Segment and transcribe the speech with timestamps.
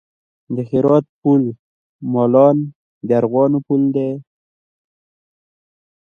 [0.55, 1.41] د هرات پل
[2.13, 2.57] مالان
[3.07, 4.11] د ارغوانو پل دی